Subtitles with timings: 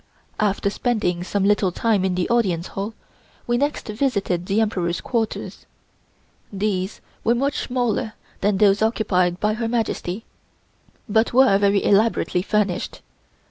[0.39, 2.95] After spending some little time in the Audience Hall,
[3.45, 5.67] we next visited the Emperor's quarters.
[6.51, 10.25] These were much smaller than those occupied by Her Majesty,
[11.07, 13.01] but were very elaborately furnished.